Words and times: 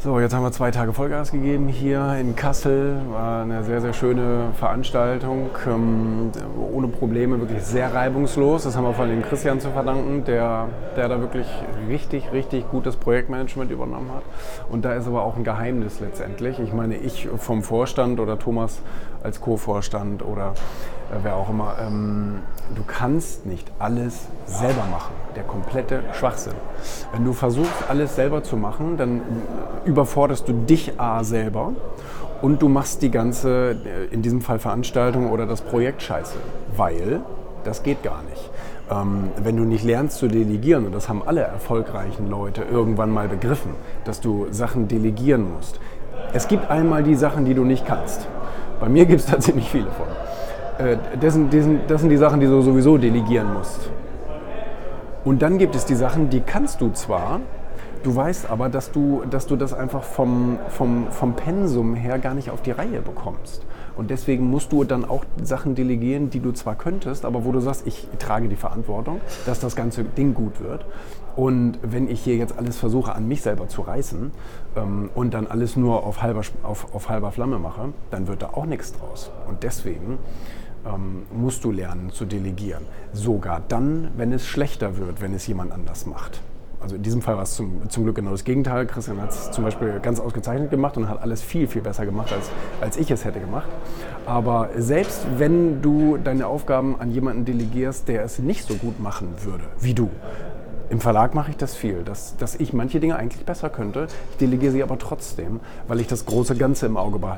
So, 0.00 0.20
jetzt 0.20 0.32
haben 0.32 0.44
wir 0.44 0.52
zwei 0.52 0.70
Tage 0.70 0.92
Vollgas 0.92 1.32
gegeben 1.32 1.66
hier 1.66 2.14
in 2.20 2.36
Kassel. 2.36 3.00
War 3.10 3.42
eine 3.42 3.64
sehr, 3.64 3.80
sehr 3.80 3.92
schöne 3.92 4.50
Veranstaltung. 4.54 5.50
Ähm, 5.66 6.30
ohne 6.72 6.86
Probleme, 6.86 7.40
wirklich 7.40 7.64
sehr 7.64 7.92
reibungslos. 7.92 8.62
Das 8.62 8.76
haben 8.76 8.84
wir 8.84 8.94
vor 8.94 9.06
allem 9.06 9.22
Christian 9.22 9.58
zu 9.58 9.70
verdanken, 9.70 10.22
der, 10.24 10.68
der 10.96 11.08
da 11.08 11.20
wirklich 11.20 11.48
richtig, 11.88 12.30
richtig 12.32 12.70
gutes 12.70 12.94
Projektmanagement 12.94 13.72
übernommen 13.72 14.12
hat. 14.14 14.22
Und 14.70 14.84
da 14.84 14.94
ist 14.94 15.08
aber 15.08 15.24
auch 15.24 15.36
ein 15.36 15.42
Geheimnis 15.42 15.98
letztendlich. 15.98 16.60
Ich 16.60 16.72
meine, 16.72 16.96
ich 16.96 17.28
vom 17.36 17.64
Vorstand 17.64 18.20
oder 18.20 18.38
Thomas 18.38 18.80
als 19.24 19.40
Co-Vorstand 19.40 20.24
oder 20.24 20.54
wer 21.24 21.34
auch 21.34 21.50
immer, 21.50 21.74
ähm, 21.84 22.42
du 22.76 22.84
kannst 22.86 23.46
nicht 23.46 23.68
alles 23.80 24.28
selber 24.46 24.84
machen. 24.92 25.12
Der 25.38 25.46
komplette 25.46 26.02
Schwachsinn. 26.14 26.54
Wenn 27.12 27.24
du 27.24 27.32
versuchst, 27.32 27.88
alles 27.88 28.16
selber 28.16 28.42
zu 28.42 28.56
machen, 28.56 28.96
dann 28.96 29.20
überforderst 29.84 30.48
du 30.48 30.52
dich 30.52 30.98
A 30.98 31.22
selber 31.22 31.74
und 32.42 32.60
du 32.60 32.68
machst 32.68 33.02
die 33.02 33.10
ganze, 33.12 33.76
äh, 33.84 34.12
in 34.12 34.20
diesem 34.20 34.40
Fall 34.40 34.58
Veranstaltung 34.58 35.30
oder 35.30 35.46
das 35.46 35.60
Projekt 35.60 36.02
scheiße. 36.02 36.34
Weil 36.76 37.20
das 37.62 37.84
geht 37.84 38.02
gar 38.02 38.24
nicht. 38.24 38.50
Ähm, 38.90 39.30
wenn 39.40 39.56
du 39.56 39.62
nicht 39.62 39.84
lernst 39.84 40.18
zu 40.18 40.26
delegieren, 40.26 40.86
und 40.86 40.92
das 40.92 41.08
haben 41.08 41.22
alle 41.24 41.42
erfolgreichen 41.42 42.28
Leute 42.28 42.62
irgendwann 42.62 43.12
mal 43.12 43.28
begriffen, 43.28 43.74
dass 44.04 44.20
du 44.20 44.48
Sachen 44.50 44.88
delegieren 44.88 45.52
musst. 45.54 45.78
Es 46.32 46.48
gibt 46.48 46.68
einmal 46.68 47.04
die 47.04 47.14
Sachen, 47.14 47.44
die 47.44 47.54
du 47.54 47.62
nicht 47.62 47.86
kannst. 47.86 48.26
Bei 48.80 48.88
mir 48.88 49.06
gibt 49.06 49.20
es 49.20 49.26
da 49.26 49.38
ziemlich 49.38 49.70
viele 49.70 49.86
von. 49.92 50.84
Äh, 50.84 50.96
das, 51.20 51.34
sind, 51.34 51.54
das, 51.54 51.62
sind, 51.62 51.80
das 51.88 52.00
sind 52.00 52.10
die 52.10 52.16
Sachen, 52.16 52.40
die 52.40 52.46
du 52.46 52.60
sowieso 52.60 52.98
delegieren 52.98 53.54
musst. 53.54 53.88
Und 55.24 55.42
dann 55.42 55.58
gibt 55.58 55.74
es 55.74 55.84
die 55.84 55.94
Sachen, 55.94 56.30
die 56.30 56.40
kannst 56.40 56.80
du 56.80 56.90
zwar, 56.90 57.40
du 58.02 58.14
weißt 58.14 58.50
aber, 58.50 58.68
dass 58.68 58.92
du, 58.92 59.22
dass 59.28 59.46
du 59.46 59.56
das 59.56 59.72
einfach 59.72 60.02
vom, 60.02 60.58
vom, 60.68 61.10
vom 61.10 61.34
Pensum 61.34 61.94
her 61.94 62.18
gar 62.18 62.34
nicht 62.34 62.50
auf 62.50 62.62
die 62.62 62.70
Reihe 62.70 63.00
bekommst. 63.00 63.64
Und 63.96 64.10
deswegen 64.10 64.48
musst 64.48 64.70
du 64.70 64.84
dann 64.84 65.04
auch 65.04 65.24
Sachen 65.42 65.74
delegieren, 65.74 66.30
die 66.30 66.38
du 66.38 66.52
zwar 66.52 66.76
könntest, 66.76 67.24
aber 67.24 67.44
wo 67.44 67.50
du 67.50 67.58
sagst, 67.58 67.84
ich 67.84 68.06
trage 68.20 68.48
die 68.48 68.54
Verantwortung, 68.54 69.20
dass 69.44 69.58
das 69.58 69.74
ganze 69.74 70.04
Ding 70.04 70.34
gut 70.34 70.60
wird. 70.60 70.86
Und 71.34 71.78
wenn 71.82 72.08
ich 72.08 72.20
hier 72.20 72.36
jetzt 72.36 72.56
alles 72.56 72.78
versuche, 72.78 73.14
an 73.14 73.26
mich 73.26 73.42
selber 73.42 73.66
zu 73.66 73.82
reißen 73.82 74.30
ähm, 74.76 75.10
und 75.16 75.34
dann 75.34 75.48
alles 75.48 75.76
nur 75.76 76.04
auf 76.04 76.22
halber, 76.22 76.42
auf, 76.62 76.94
auf 76.94 77.08
halber 77.08 77.32
Flamme 77.32 77.58
mache, 77.58 77.88
dann 78.10 78.28
wird 78.28 78.42
da 78.42 78.50
auch 78.54 78.66
nichts 78.66 78.92
draus. 78.92 79.32
Und 79.48 79.64
deswegen 79.64 80.18
ähm, 80.86 81.22
musst 81.32 81.64
du 81.64 81.70
lernen 81.70 82.10
zu 82.10 82.24
delegieren. 82.24 82.84
Sogar 83.12 83.62
dann, 83.68 84.10
wenn 84.16 84.32
es 84.32 84.46
schlechter 84.46 84.96
wird, 84.96 85.20
wenn 85.20 85.34
es 85.34 85.46
jemand 85.46 85.72
anders 85.72 86.06
macht. 86.06 86.40
Also 86.80 86.94
in 86.94 87.02
diesem 87.02 87.22
Fall 87.22 87.36
war 87.36 87.42
es 87.42 87.54
zum, 87.54 87.90
zum 87.90 88.04
Glück 88.04 88.16
genau 88.16 88.30
das 88.30 88.44
Gegenteil. 88.44 88.86
Christian 88.86 89.20
hat 89.20 89.30
es 89.30 89.50
zum 89.50 89.64
Beispiel 89.64 89.98
ganz 90.00 90.20
ausgezeichnet 90.20 90.70
gemacht 90.70 90.96
und 90.96 91.08
hat 91.08 91.20
alles 91.20 91.42
viel, 91.42 91.66
viel 91.66 91.82
besser 91.82 92.06
gemacht, 92.06 92.32
als, 92.32 92.50
als 92.80 92.96
ich 92.96 93.10
es 93.10 93.24
hätte 93.24 93.40
gemacht. 93.40 93.68
Aber 94.26 94.70
selbst 94.76 95.26
wenn 95.38 95.82
du 95.82 96.18
deine 96.18 96.46
Aufgaben 96.46 97.00
an 97.00 97.10
jemanden 97.10 97.44
delegierst, 97.44 98.06
der 98.06 98.22
es 98.22 98.38
nicht 98.38 98.64
so 98.64 98.74
gut 98.74 99.00
machen 99.00 99.28
würde 99.42 99.64
wie 99.80 99.94
du, 99.94 100.08
im 100.90 101.00
Verlag 101.00 101.34
mache 101.34 101.50
ich 101.50 101.56
das 101.56 101.74
viel, 101.74 102.02
dass, 102.02 102.36
dass 102.38 102.54
ich 102.54 102.72
manche 102.72 102.98
Dinge 102.98 103.16
eigentlich 103.16 103.44
besser 103.44 103.68
könnte. 103.68 104.06
Ich 104.30 104.36
delegiere 104.38 104.72
sie 104.72 104.82
aber 104.82 104.98
trotzdem, 104.98 105.60
weil 105.86 106.00
ich 106.00 106.06
das 106.06 106.24
große 106.24 106.56
Ganze 106.56 106.86
im 106.86 106.96
Auge 106.96 107.18
behalte. 107.18 107.36